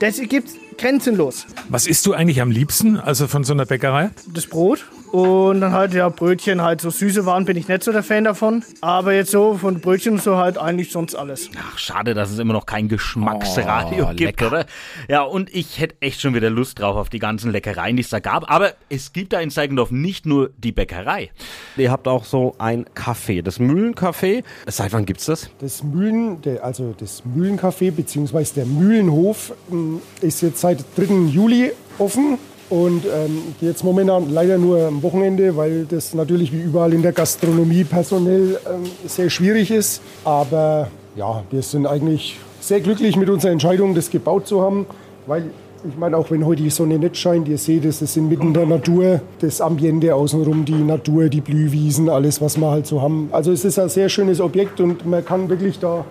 Das 0.00 0.20
gibt's 0.20 0.54
grenzenlos. 0.76 1.46
Was 1.68 1.86
isst 1.86 2.06
du 2.06 2.12
eigentlich 2.12 2.40
am 2.40 2.50
liebsten, 2.50 2.98
also 2.98 3.26
von 3.26 3.44
so 3.44 3.52
einer 3.52 3.66
Bäckerei? 3.66 4.10
Das 4.32 4.46
Brot 4.46 4.86
und 5.12 5.60
dann 5.60 5.72
halt 5.72 5.94
ja 5.94 6.08
Brötchen, 6.08 6.62
halt 6.62 6.80
so 6.80 6.90
süße 6.90 7.24
Waren 7.24 7.44
bin 7.44 7.56
ich 7.56 7.68
nicht 7.68 7.82
so 7.82 7.92
der 7.92 8.02
Fan 8.02 8.24
davon. 8.24 8.62
Aber 8.80 9.14
jetzt 9.14 9.30
so 9.30 9.54
von 9.54 9.80
Brötchen 9.80 10.14
und 10.14 10.22
so 10.22 10.36
halt 10.36 10.58
eigentlich 10.58 10.92
sonst 10.92 11.14
alles. 11.14 11.50
Ach, 11.58 11.78
schade, 11.78 12.14
dass 12.14 12.30
es 12.30 12.38
immer 12.38 12.52
noch 12.52 12.66
kein 12.66 12.88
Geschmacksradio 12.88 14.08
Oh, 14.10 14.14
gibt, 14.14 14.42
oder? 14.42 14.66
Ja, 15.08 15.22
und 15.22 15.54
ich 15.54 15.78
hätte 15.80 15.96
echt 16.00 16.20
schon 16.20 16.34
wieder 16.34 16.50
Lust 16.50 16.80
drauf 16.80 16.96
auf 16.96 17.08
die 17.08 17.18
ganzen 17.18 17.50
Leckereien, 17.50 17.96
die 17.96 18.02
es 18.02 18.10
da 18.10 18.20
gab. 18.20 18.50
Aber 18.50 18.72
es 18.88 19.12
gibt 19.12 19.32
da 19.32 19.40
in 19.40 19.50
Seikendorf 19.50 19.90
nicht 19.90 20.26
nur 20.26 20.50
die 20.58 20.72
Bäckerei. 20.72 21.30
Ihr 21.76 21.90
habt 21.90 22.06
auch 22.08 22.24
so 22.24 22.54
ein 22.58 22.84
Café, 22.94 23.42
das 23.42 23.58
Mühlencafé. 23.60 24.44
Seit 24.66 24.92
wann 24.92 25.06
gibt's 25.06 25.26
das? 25.26 25.50
Das 25.60 25.82
Mühlen, 25.82 26.38
also 26.62 26.94
das 26.98 27.22
Mühlencafé 27.24 27.90
bzw. 27.90 28.44
der 28.56 28.66
Mühlenhof 28.66 29.52
ähm, 29.70 30.00
ist 30.20 30.42
jetzt 30.42 30.60
seit 30.60 30.84
3. 30.96 31.28
Juli 31.28 31.72
offen 31.98 32.38
und 32.70 33.04
ähm, 33.04 33.42
jetzt 33.60 33.82
momentan 33.82 34.30
leider 34.30 34.58
nur 34.58 34.86
am 34.86 35.02
Wochenende, 35.02 35.56
weil 35.56 35.86
das 35.88 36.14
natürlich 36.14 36.52
wie 36.52 36.60
überall 36.60 36.92
in 36.92 37.02
der 37.02 37.12
Gastronomie 37.12 37.84
personell 37.84 38.58
ähm, 38.66 38.84
sehr 39.06 39.30
schwierig 39.30 39.70
ist. 39.70 40.02
Aber 40.24 40.88
ja, 41.16 41.42
wir 41.50 41.62
sind 41.62 41.86
eigentlich 41.86 42.38
sehr 42.60 42.80
glücklich 42.80 43.16
mit 43.16 43.30
unserer 43.30 43.52
Entscheidung, 43.52 43.94
das 43.94 44.10
gebaut 44.10 44.46
zu 44.46 44.60
haben, 44.60 44.86
weil 45.26 45.50
ich 45.88 45.96
meine, 45.96 46.16
auch 46.16 46.30
wenn 46.30 46.44
heute 46.44 46.62
die 46.62 46.70
Sonne 46.70 46.98
nicht 46.98 47.16
scheint, 47.16 47.46
ihr 47.48 47.58
seht 47.58 47.84
es, 47.84 48.02
es 48.02 48.14
sind 48.14 48.28
mitten 48.28 48.48
in 48.48 48.54
der 48.54 48.66
Natur, 48.66 49.20
das 49.38 49.60
Ambiente 49.60 50.14
außenrum, 50.14 50.64
die 50.64 50.72
Natur, 50.72 51.28
die 51.28 51.40
Blühwiesen, 51.40 52.08
alles, 52.08 52.40
was 52.40 52.58
wir 52.58 52.68
halt 52.68 52.86
so 52.86 53.00
haben. 53.00 53.28
Also 53.30 53.52
es 53.52 53.64
ist 53.64 53.78
ein 53.78 53.88
sehr 53.88 54.08
schönes 54.08 54.40
Objekt 54.40 54.80
und 54.80 55.06
man 55.06 55.24
kann 55.24 55.48
wirklich 55.48 55.78
da 55.78 56.04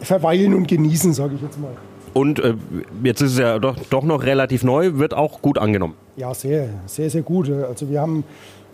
verweilen 0.00 0.54
und 0.54 0.68
genießen, 0.68 1.14
sage 1.14 1.36
ich 1.36 1.42
jetzt 1.42 1.58
mal. 1.58 1.72
Und 2.14 2.38
äh, 2.38 2.54
jetzt 3.02 3.20
ist 3.20 3.32
es 3.32 3.38
ja 3.38 3.58
doch, 3.58 3.76
doch 3.90 4.04
noch 4.04 4.22
relativ 4.22 4.62
neu, 4.62 4.94
wird 4.94 5.14
auch 5.14 5.42
gut 5.42 5.58
angenommen. 5.58 5.94
Ja, 6.16 6.32
sehr, 6.32 6.68
sehr, 6.86 7.10
sehr 7.10 7.22
gut. 7.22 7.50
Also 7.50 7.90
wir 7.90 8.00
haben 8.00 8.24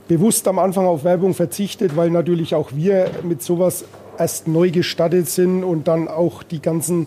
bewusst 0.09 0.47
am 0.47 0.59
Anfang 0.59 0.87
auf 0.87 1.05
Werbung 1.05 1.35
verzichtet, 1.35 1.97
weil 1.97 2.11
natürlich 2.11 2.55
auch 2.55 2.71
wir 2.75 3.11
mit 3.23 3.43
sowas 3.43 3.85
erst 4.19 4.47
neu 4.47 4.71
gestartet 4.71 5.29
sind 5.29 5.65
und 5.65 5.89
dann 5.89 6.07
auch 6.07 6.43
die 6.43 6.61
ganzen 6.61 7.07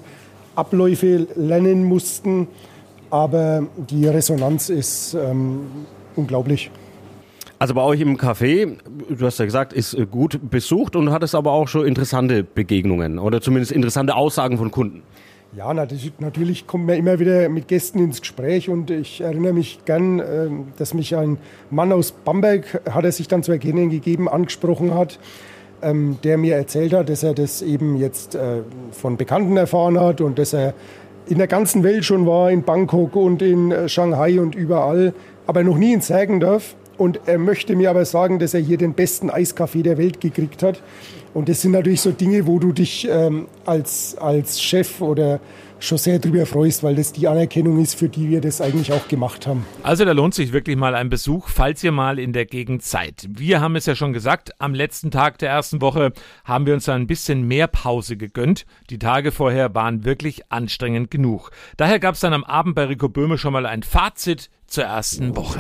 Abläufe 0.55 1.27
lernen 1.35 1.83
mussten. 1.83 2.47
Aber 3.11 3.67
die 3.77 4.07
Resonanz 4.07 4.69
ist 4.69 5.13
ähm, 5.13 5.67
unglaublich. 6.15 6.71
Also 7.59 7.75
bei 7.75 7.81
euch 7.81 8.01
im 8.01 8.17
Café, 8.17 8.77
du 9.07 9.25
hast 9.25 9.37
ja 9.37 9.45
gesagt, 9.45 9.71
ist 9.71 9.95
gut 10.09 10.39
besucht 10.49 10.95
und 10.95 11.11
hattest 11.11 11.35
aber 11.35 11.51
auch 11.51 11.67
schon 11.67 11.85
interessante 11.85 12.43
Begegnungen 12.43 13.19
oder 13.19 13.39
zumindest 13.39 13.71
interessante 13.71 14.15
Aussagen 14.15 14.57
von 14.57 14.71
Kunden. 14.71 15.03
Ja, 15.55 15.71
natürlich, 15.71 16.65
kommt 16.65 16.87
man 16.87 16.95
immer 16.95 17.19
wieder 17.19 17.47
mit 17.47 17.67
Gästen 17.67 17.99
ins 17.99 18.21
Gespräch 18.21 18.69
und 18.69 18.89
ich 18.89 19.21
erinnere 19.21 19.53
mich 19.53 19.85
gern, 19.85 20.19
ähm, 20.19 20.67
dass 20.79 20.95
mich 20.95 21.15
ein 21.15 21.37
Mann 21.69 21.91
aus 21.91 22.11
Bamberg, 22.11 22.81
hat 22.89 23.05
er 23.05 23.11
sich 23.11 23.27
dann 23.27 23.43
zu 23.43 23.51
erkennen 23.51 23.91
gegeben, 23.91 24.27
angesprochen 24.27 24.95
hat, 24.95 25.19
ähm, 25.83 26.17
der 26.23 26.39
mir 26.39 26.55
erzählt 26.55 26.93
hat, 26.93 27.07
dass 27.07 27.21
er 27.21 27.35
das 27.35 27.61
eben 27.61 27.97
jetzt 27.97 28.33
äh, 28.33 28.61
von 28.91 29.15
Bekannten 29.15 29.55
erfahren 29.55 29.99
hat 29.99 30.21
und 30.21 30.39
dass 30.39 30.53
er 30.53 30.73
in 31.27 31.37
der 31.37 31.47
ganzen 31.47 31.83
Welt 31.83 32.03
schon 32.03 32.25
war, 32.25 32.49
in 32.49 32.63
Bangkok 32.63 33.15
und 33.15 33.43
in 33.43 33.71
äh, 33.71 33.87
Shanghai 33.87 34.39
und 34.39 34.55
überall, 34.55 35.13
aber 35.45 35.63
noch 35.63 35.77
nie 35.77 35.93
in 35.93 36.01
Sägendorf. 36.01 36.75
Und 36.97 37.21
er 37.25 37.37
möchte 37.37 37.75
mir 37.75 37.89
aber 37.89 38.05
sagen, 38.05 38.39
dass 38.39 38.53
er 38.53 38.59
hier 38.59 38.77
den 38.77 38.93
besten 38.93 39.29
Eiskaffee 39.29 39.83
der 39.83 39.97
Welt 39.97 40.21
gekriegt 40.21 40.63
hat. 40.63 40.81
Und 41.33 41.49
das 41.49 41.61
sind 41.61 41.71
natürlich 41.71 42.01
so 42.01 42.11
Dinge, 42.11 42.45
wo 42.45 42.59
du 42.59 42.71
dich 42.71 43.07
ähm, 43.09 43.47
als, 43.65 44.15
als 44.19 44.61
Chef 44.61 45.01
oder 45.01 45.39
schon 45.83 45.97
sehr 45.97 46.19
drüber 46.19 46.45
freust, 46.45 46.83
weil 46.83 46.95
das 46.95 47.11
die 47.11 47.27
Anerkennung 47.27 47.81
ist, 47.81 47.95
für 47.95 48.07
die 48.07 48.29
wir 48.29 48.39
das 48.39 48.61
eigentlich 48.61 48.93
auch 48.93 49.07
gemacht 49.07 49.45
haben. 49.47 49.65
Also 49.81 50.05
da 50.05 50.13
lohnt 50.13 50.33
sich 50.33 50.53
wirklich 50.53 50.77
mal 50.77 50.95
ein 50.95 51.09
Besuch, 51.09 51.49
falls 51.49 51.83
ihr 51.83 51.91
mal 51.91 52.19
in 52.19 52.33
der 52.33 52.45
Gegend 52.45 52.83
seid. 52.83 53.27
Wir 53.29 53.59
haben 53.59 53.75
es 53.75 53.85
ja 53.85 53.95
schon 53.95 54.13
gesagt, 54.13 54.51
am 54.59 54.73
letzten 54.73 55.11
Tag 55.11 55.39
der 55.39 55.49
ersten 55.49 55.81
Woche 55.81 56.13
haben 56.45 56.65
wir 56.65 56.73
uns 56.73 56.87
ein 56.87 57.07
bisschen 57.07 57.47
mehr 57.47 57.67
Pause 57.67 58.15
gegönnt. 58.15 58.65
Die 58.89 58.99
Tage 58.99 59.31
vorher 59.31 59.75
waren 59.75 60.05
wirklich 60.05 60.51
anstrengend 60.51 61.11
genug. 61.11 61.51
Daher 61.77 61.99
gab 61.99 62.15
es 62.15 62.21
dann 62.21 62.33
am 62.33 62.43
Abend 62.43 62.75
bei 62.75 62.85
Rico 62.85 63.09
Böhme 63.09 63.37
schon 63.37 63.53
mal 63.53 63.65
ein 63.65 63.83
Fazit 63.83 64.49
zur 64.67 64.85
ersten 64.85 65.35
Woche. 65.35 65.59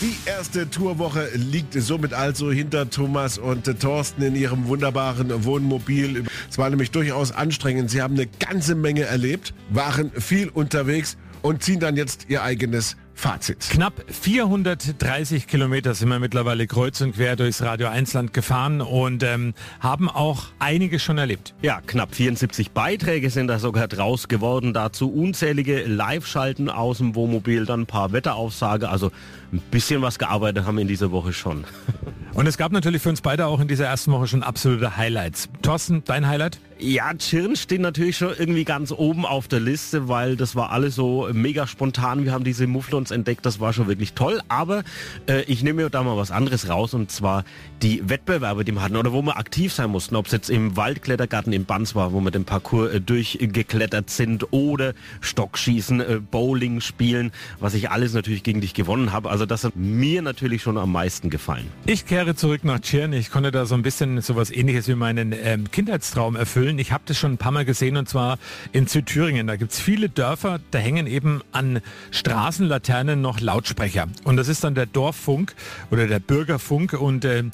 Die 0.00 0.16
erste 0.26 0.68
Tourwoche 0.68 1.30
liegt 1.34 1.74
somit 1.74 2.12
also 2.12 2.50
hinter 2.50 2.90
Thomas 2.90 3.38
und 3.38 3.64
Thorsten 3.80 4.22
in 4.22 4.34
ihrem 4.34 4.66
wunderbaren 4.66 5.44
Wohnmobil. 5.44 6.24
Es 6.50 6.58
war 6.58 6.68
nämlich 6.68 6.90
durchaus 6.90 7.30
anstrengend. 7.30 7.90
Sie 7.90 8.02
haben 8.02 8.14
eine 8.14 8.26
ganze 8.26 8.74
Menge 8.74 9.02
erlebt, 9.02 9.54
waren 9.70 10.10
viel 10.10 10.48
unterwegs 10.48 11.16
und 11.42 11.62
ziehen 11.62 11.78
dann 11.78 11.96
jetzt 11.96 12.26
ihr 12.28 12.42
eigenes 12.42 12.96
Fazit. 13.14 13.60
Knapp 13.70 14.04
430 14.08 15.46
Kilometer 15.46 15.94
sind 15.94 16.08
wir 16.08 16.18
mittlerweile 16.18 16.66
kreuz 16.66 17.00
und 17.00 17.14
quer 17.14 17.36
durchs 17.36 17.62
Radio 17.62 17.88
1 17.88 18.12
Land 18.12 18.32
gefahren 18.32 18.80
und 18.80 19.22
ähm, 19.22 19.54
haben 19.80 20.10
auch 20.10 20.46
einiges 20.58 21.02
schon 21.02 21.18
erlebt. 21.18 21.54
Ja, 21.62 21.80
knapp 21.80 22.14
74 22.14 22.72
Beiträge 22.72 23.30
sind 23.30 23.48
da 23.48 23.58
sogar 23.58 23.88
draus 23.88 24.28
geworden. 24.28 24.74
Dazu 24.74 25.10
unzählige 25.10 25.84
Live-Schalten 25.84 26.68
aus 26.68 26.98
dem 26.98 27.14
Wohnmobil, 27.14 27.64
dann 27.66 27.82
ein 27.82 27.86
paar 27.86 28.12
Wetteraufsage. 28.12 28.88
Also 28.88 29.10
ein 29.52 29.62
bisschen 29.70 30.02
was 30.02 30.18
gearbeitet 30.18 30.66
haben 30.66 30.76
wir 30.76 30.82
in 30.82 30.88
dieser 30.88 31.12
Woche 31.12 31.32
schon. 31.32 31.64
Und 32.34 32.48
es 32.48 32.58
gab 32.58 32.72
natürlich 32.72 33.00
für 33.00 33.10
uns 33.10 33.20
beide 33.20 33.46
auch 33.46 33.60
in 33.60 33.68
dieser 33.68 33.86
ersten 33.86 34.10
Woche 34.10 34.26
schon 34.26 34.42
absolute 34.42 34.96
Highlights. 34.96 35.48
Thorsten, 35.62 36.02
dein 36.04 36.26
Highlight? 36.26 36.58
Ja, 36.80 37.14
Tschirn 37.14 37.54
steht 37.54 37.80
natürlich 37.80 38.18
schon 38.18 38.34
irgendwie 38.36 38.64
ganz 38.64 38.90
oben 38.90 39.24
auf 39.24 39.46
der 39.46 39.60
Liste, 39.60 40.08
weil 40.08 40.36
das 40.36 40.56
war 40.56 40.70
alles 40.70 40.96
so 40.96 41.28
mega 41.32 41.68
spontan. 41.68 42.24
Wir 42.24 42.32
haben 42.32 42.42
diese 42.42 42.66
Mufflons 42.66 43.12
entdeckt, 43.12 43.46
das 43.46 43.60
war 43.60 43.72
schon 43.72 43.86
wirklich 43.86 44.14
toll. 44.14 44.40
Aber 44.48 44.82
äh, 45.28 45.42
ich 45.42 45.62
nehme 45.62 45.82
mir 45.82 45.90
da 45.90 46.02
mal 46.02 46.16
was 46.16 46.32
anderes 46.32 46.68
raus 46.68 46.92
und 46.92 47.12
zwar 47.12 47.44
die 47.82 48.08
Wettbewerbe, 48.08 48.64
die 48.64 48.72
wir 48.72 48.82
hatten 48.82 48.96
oder 48.96 49.12
wo 49.12 49.22
wir 49.22 49.36
aktiv 49.36 49.72
sein 49.72 49.90
mussten. 49.90 50.16
Ob 50.16 50.26
es 50.26 50.32
jetzt 50.32 50.50
im 50.50 50.76
Waldklettergarten 50.76 51.52
in 51.52 51.64
Banz 51.64 51.94
war, 51.94 52.12
wo 52.12 52.20
wir 52.20 52.32
den 52.32 52.44
Parcours 52.44 52.92
äh, 52.92 53.00
durchgeklettert 53.00 54.10
sind 54.10 54.52
oder 54.52 54.94
Stockschießen, 55.20 56.00
äh, 56.00 56.20
Bowling 56.28 56.80
spielen, 56.80 57.30
was 57.60 57.74
ich 57.74 57.90
alles 57.90 58.14
natürlich 58.14 58.42
gegen 58.42 58.60
dich 58.60 58.74
gewonnen 58.74 59.12
habe. 59.12 59.30
Also 59.30 59.46
das 59.46 59.62
hat 59.62 59.76
mir 59.76 60.22
natürlich 60.22 60.62
schon 60.62 60.76
am 60.76 60.90
meisten 60.90 61.30
gefallen. 61.30 61.68
Ich 61.86 62.04
kehre 62.04 62.23
zurück 62.32 62.64
nach 62.64 62.80
Tschirn. 62.80 63.12
Ich 63.12 63.30
konnte 63.30 63.50
da 63.50 63.66
so 63.66 63.74
ein 63.74 63.82
bisschen 63.82 64.22
sowas 64.22 64.50
ähnliches 64.50 64.88
wie 64.88 64.94
meinen 64.94 65.32
ähm, 65.32 65.70
Kindheitstraum 65.70 66.36
erfüllen. 66.36 66.78
Ich 66.78 66.90
habe 66.90 67.04
das 67.06 67.18
schon 67.18 67.34
ein 67.34 67.38
paar 67.38 67.52
Mal 67.52 67.66
gesehen 67.66 67.98
und 67.98 68.08
zwar 68.08 68.38
in 68.72 68.86
Südthüringen. 68.86 69.46
Da 69.46 69.56
gibt 69.56 69.72
es 69.72 69.80
viele 69.80 70.08
Dörfer, 70.08 70.60
da 70.70 70.78
hängen 70.78 71.06
eben 71.06 71.42
an 71.52 71.82
Straßenlaternen 72.10 73.20
noch 73.20 73.40
Lautsprecher. 73.40 74.06
Und 74.24 74.38
das 74.38 74.48
ist 74.48 74.64
dann 74.64 74.74
der 74.74 74.86
Dorffunk 74.86 75.54
oder 75.90 76.06
der 76.06 76.18
Bürgerfunk 76.18 76.94
und 76.94 77.26
äh, 77.26 77.44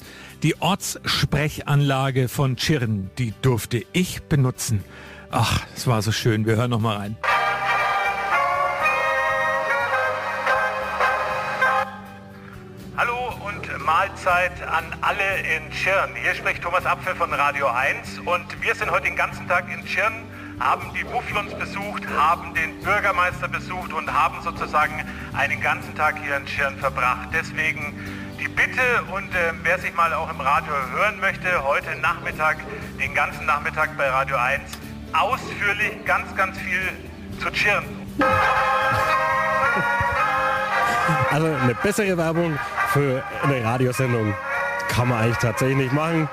die 0.41 0.61
Ortssprechanlage 0.61 2.29
von 2.29 2.55
Tschirn, 2.55 3.11
die 3.17 3.33
durfte 3.41 3.83
ich 3.91 4.23
benutzen. 4.23 4.85
Ach, 5.31 5.65
es 5.75 5.85
war 5.87 6.01
so 6.01 6.13
schön. 6.13 6.45
Wir 6.45 6.55
hören 6.55 6.71
noch 6.71 6.79
mal 6.79 6.95
rein. 6.95 7.17
Mahlzeit 14.23 14.61
an 14.67 14.85
alle 15.01 15.39
in 15.55 15.71
Tschirn. 15.71 16.11
Hier 16.15 16.35
spricht 16.35 16.61
Thomas 16.61 16.85
Apfel 16.85 17.15
von 17.15 17.33
Radio 17.33 17.67
1 17.67 18.19
und 18.19 18.61
wir 18.61 18.75
sind 18.75 18.91
heute 18.91 19.05
den 19.05 19.15
ganzen 19.15 19.47
Tag 19.47 19.65
in 19.73 19.83
Tschirn, 19.83 20.13
haben 20.59 20.91
die 20.93 21.03
Mufflons 21.05 21.53
besucht, 21.55 22.03
haben 22.15 22.53
den 22.53 22.79
Bürgermeister 22.81 23.47
besucht 23.47 23.93
und 23.93 24.13
haben 24.13 24.39
sozusagen 24.43 25.03
einen 25.33 25.59
ganzen 25.59 25.95
Tag 25.95 26.19
hier 26.23 26.37
in 26.37 26.45
Tschirn 26.45 26.77
verbracht. 26.77 27.29
Deswegen 27.33 27.97
die 28.39 28.47
Bitte 28.47 28.81
und 29.11 29.33
äh, 29.33 29.53
wer 29.63 29.79
sich 29.79 29.93
mal 29.95 30.13
auch 30.13 30.29
im 30.29 30.39
Radio 30.39 30.73
hören 30.93 31.19
möchte, 31.19 31.63
heute 31.63 31.95
Nachmittag, 31.95 32.57
den 32.99 33.15
ganzen 33.15 33.47
Nachmittag 33.47 33.97
bei 33.97 34.07
Radio 34.07 34.35
1, 34.35 34.61
ausführlich 35.13 36.05
ganz, 36.05 36.35
ganz 36.35 36.59
viel 36.59 36.81
zu 37.39 37.49
Tschirn. 37.49 37.83
Also 41.31 41.47
eine 41.47 41.73
bessere 41.81 42.15
Werbung 42.15 42.59
für 42.91 43.23
eine 43.41 43.63
Radiosendung 43.63 44.33
kann 44.89 45.07
man 45.07 45.23
eigentlich 45.23 45.37
tatsächlich 45.37 45.77
nicht 45.77 45.93
machen. 45.93 46.27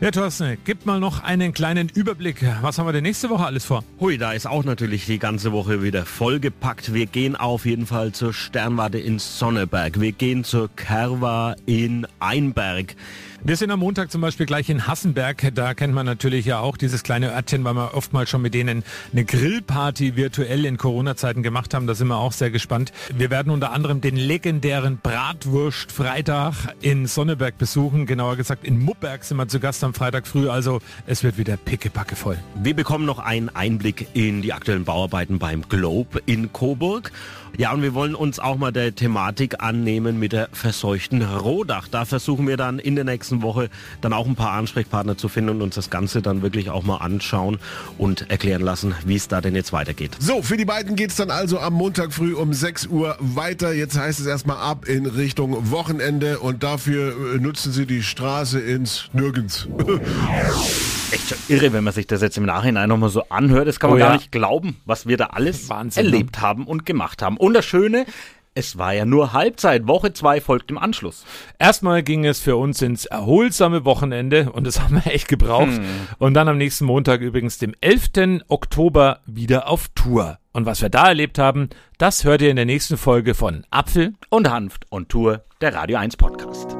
Ja, 0.00 0.10
Thorsten, 0.10 0.56
gib 0.64 0.86
mal 0.86 1.00
noch 1.00 1.22
einen 1.24 1.52
kleinen 1.52 1.88
Überblick. 1.88 2.46
Was 2.62 2.78
haben 2.78 2.86
wir 2.86 2.92
denn 2.92 3.02
nächste 3.02 3.28
Woche 3.28 3.44
alles 3.44 3.64
vor? 3.64 3.84
Hui, 3.98 4.16
da 4.16 4.32
ist 4.32 4.46
auch 4.46 4.64
natürlich 4.64 5.04
die 5.04 5.18
ganze 5.18 5.52
Woche 5.52 5.82
wieder 5.82 6.06
vollgepackt. 6.06 6.94
Wir 6.94 7.06
gehen 7.06 7.36
auf 7.36 7.66
jeden 7.66 7.86
Fall 7.86 8.12
zur 8.12 8.32
Sternwarte 8.32 8.98
in 8.98 9.18
Sonneberg. 9.18 10.00
Wir 10.00 10.12
gehen 10.12 10.44
zur 10.44 10.70
Kerwa 10.74 11.54
in 11.66 12.06
Einberg. 12.18 12.94
Wir 13.42 13.56
sind 13.56 13.70
am 13.70 13.80
Montag 13.80 14.10
zum 14.10 14.20
Beispiel 14.20 14.44
gleich 14.44 14.68
in 14.68 14.86
Hassenberg. 14.86 15.54
Da 15.54 15.72
kennt 15.72 15.94
man 15.94 16.04
natürlich 16.04 16.44
ja 16.44 16.60
auch 16.60 16.76
dieses 16.76 17.02
kleine 17.02 17.32
Örtchen, 17.32 17.64
weil 17.64 17.72
wir 17.72 17.94
oftmals 17.94 18.28
schon 18.28 18.42
mit 18.42 18.52
denen 18.52 18.84
eine 19.12 19.24
Grillparty 19.24 20.14
virtuell 20.14 20.66
in 20.66 20.76
Corona-Zeiten 20.76 21.42
gemacht 21.42 21.72
haben. 21.72 21.86
Da 21.86 21.94
sind 21.94 22.08
wir 22.08 22.18
auch 22.18 22.32
sehr 22.32 22.50
gespannt. 22.50 22.92
Wir 23.14 23.30
werden 23.30 23.50
unter 23.50 23.72
anderem 23.72 24.02
den 24.02 24.16
legendären 24.16 24.98
Bratwurst-Freitag 24.98 26.74
in 26.82 27.06
Sonneberg 27.06 27.56
besuchen. 27.56 28.04
Genauer 28.04 28.36
gesagt 28.36 28.62
in 28.62 28.78
Mupperg 28.78 29.24
sind 29.24 29.38
wir 29.38 29.48
zu 29.48 29.58
Gast 29.58 29.82
am 29.84 29.94
Freitag 29.94 30.26
früh. 30.26 30.50
Also 30.50 30.80
es 31.06 31.22
wird 31.22 31.38
wieder 31.38 31.56
pickepacke 31.56 32.16
voll. 32.16 32.36
Wir 32.56 32.76
bekommen 32.76 33.06
noch 33.06 33.20
einen 33.20 33.48
Einblick 33.48 34.08
in 34.12 34.42
die 34.42 34.52
aktuellen 34.52 34.84
Bauarbeiten 34.84 35.38
beim 35.38 35.66
Globe 35.66 36.20
in 36.26 36.52
Coburg. 36.52 37.10
Ja, 37.58 37.72
und 37.72 37.82
wir 37.82 37.94
wollen 37.94 38.14
uns 38.14 38.38
auch 38.38 38.56
mal 38.56 38.72
der 38.72 38.94
Thematik 38.94 39.62
annehmen 39.62 40.18
mit 40.18 40.32
der 40.32 40.48
verseuchten 40.52 41.22
Rohdach. 41.22 41.88
Da 41.88 42.04
versuchen 42.04 42.46
wir 42.46 42.56
dann 42.56 42.78
in 42.78 42.94
der 42.94 43.04
nächsten 43.04 43.42
Woche 43.42 43.68
dann 44.00 44.12
auch 44.12 44.26
ein 44.26 44.34
paar 44.34 44.52
Ansprechpartner 44.52 45.16
zu 45.16 45.28
finden 45.28 45.50
und 45.50 45.62
uns 45.62 45.74
das 45.74 45.90
Ganze 45.90 46.22
dann 46.22 46.42
wirklich 46.42 46.70
auch 46.70 46.82
mal 46.82 46.98
anschauen 46.98 47.58
und 47.98 48.30
erklären 48.30 48.62
lassen, 48.62 48.94
wie 49.04 49.16
es 49.16 49.28
da 49.28 49.40
denn 49.40 49.54
jetzt 49.54 49.72
weitergeht. 49.72 50.16
So, 50.18 50.42
für 50.42 50.56
die 50.56 50.64
beiden 50.64 50.96
geht 50.96 51.10
es 51.10 51.16
dann 51.16 51.30
also 51.30 51.58
am 51.58 51.74
Montag 51.74 52.12
früh 52.12 52.34
um 52.34 52.52
6 52.52 52.86
Uhr 52.86 53.16
weiter. 53.18 53.72
Jetzt 53.72 53.98
heißt 53.98 54.20
es 54.20 54.26
erstmal 54.26 54.58
ab 54.58 54.86
in 54.86 55.06
Richtung 55.06 55.70
Wochenende 55.70 56.38
und 56.38 56.62
dafür 56.62 57.34
äh, 57.34 57.38
nutzen 57.38 57.72
sie 57.72 57.86
die 57.86 58.02
Straße 58.02 58.60
ins 58.60 59.10
Nirgends. 59.12 59.68
Echt 61.12 61.28
schon 61.28 61.38
irre, 61.48 61.72
wenn 61.72 61.84
man 61.84 61.92
sich 61.92 62.06
das 62.06 62.22
jetzt 62.22 62.36
im 62.36 62.44
Nachhinein 62.44 62.88
nochmal 62.88 63.08
so 63.10 63.24
anhört. 63.28 63.66
Das 63.66 63.80
kann 63.80 63.90
man 63.90 63.98
Oh 63.98 64.00
gar 64.00 64.10
ja. 64.10 64.16
nicht 64.16 64.30
glauben, 64.32 64.76
was 64.84 65.06
wir 65.06 65.16
da 65.16 65.26
alles 65.26 65.68
Wahnsinn, 65.68 66.06
ne? 66.06 66.12
erlebt 66.12 66.40
haben 66.40 66.66
und 66.66 66.86
gemacht 66.86 67.22
haben. 67.22 67.36
Und 67.36 67.54
das 67.54 67.64
Schöne, 67.64 68.06
es 68.54 68.78
war 68.78 68.92
ja 68.92 69.04
nur 69.04 69.32
Halbzeit. 69.32 69.86
Woche 69.86 70.12
zwei 70.12 70.40
folgt 70.40 70.70
im 70.70 70.78
Anschluss. 70.78 71.24
Erstmal 71.58 72.02
ging 72.02 72.24
es 72.24 72.40
für 72.40 72.56
uns 72.56 72.82
ins 72.82 73.06
erholsame 73.06 73.84
Wochenende 73.84 74.50
und 74.52 74.66
das 74.66 74.80
haben 74.80 75.02
wir 75.04 75.12
echt 75.12 75.28
gebraucht. 75.28 75.80
Und 76.18 76.34
dann 76.34 76.48
am 76.48 76.58
nächsten 76.58 76.84
Montag 76.84 77.20
übrigens, 77.20 77.58
dem 77.58 77.74
11. 77.80 78.42
Oktober, 78.48 79.20
wieder 79.26 79.68
auf 79.68 79.88
Tour. 79.94 80.38
Und 80.52 80.66
was 80.66 80.82
wir 80.82 80.88
da 80.88 81.08
erlebt 81.08 81.38
haben, 81.38 81.70
das 81.98 82.24
hört 82.24 82.42
ihr 82.42 82.50
in 82.50 82.56
der 82.56 82.66
nächsten 82.66 82.96
Folge 82.96 83.34
von 83.34 83.64
Apfel 83.70 84.14
Und 84.30 84.50
Hanft 84.50 84.84
und 84.90 85.08
Tour, 85.08 85.44
der 85.60 85.74
Radio 85.74 85.98
1 85.98 86.16
Podcast. 86.16 86.79